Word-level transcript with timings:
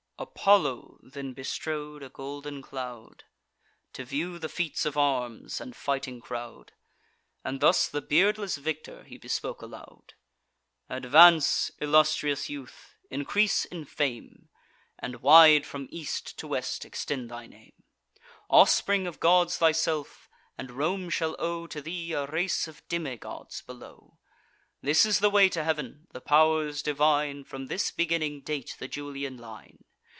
Apollo 0.21 0.99
then 1.01 1.33
bestrode 1.33 2.03
a 2.03 2.09
golden 2.09 2.61
cloud, 2.61 3.23
To 3.93 4.05
view 4.05 4.37
the 4.37 4.49
feats 4.49 4.85
of 4.85 4.95
arms, 4.95 5.59
and 5.59 5.75
fighting 5.75 6.21
crowd; 6.21 6.73
And 7.43 7.59
thus 7.59 7.87
the 7.87 8.03
beardless 8.03 8.55
victor 8.57 9.03
he 9.03 9.17
bespoke 9.17 9.63
aloud: 9.63 10.13
"Advance, 10.87 11.71
illustrious 11.79 12.49
youth, 12.51 12.93
increase 13.09 13.65
in 13.65 13.83
fame, 13.83 14.49
And 14.99 15.23
wide 15.23 15.65
from 15.65 15.87
east 15.89 16.37
to 16.37 16.47
west 16.47 16.85
extend 16.85 17.31
thy 17.31 17.47
name; 17.47 17.73
Offspring 18.47 19.07
of 19.07 19.19
gods 19.19 19.57
thyself; 19.57 20.29
and 20.55 20.69
Rome 20.69 21.09
shall 21.09 21.35
owe 21.39 21.65
To 21.65 21.81
thee 21.81 22.13
a 22.13 22.27
race 22.27 22.67
of 22.67 22.87
demigods 22.87 23.63
below. 23.63 24.19
This 24.83 25.03
is 25.03 25.17
the 25.17 25.31
way 25.31 25.49
to 25.49 25.63
heav'n: 25.63 26.05
the 26.13 26.21
pow'rs 26.21 26.83
divine 26.83 27.43
From 27.43 27.65
this 27.65 27.89
beginning 27.89 28.41
date 28.41 28.75
the 28.77 28.87
Julian 28.87 29.37
line. 29.37 29.83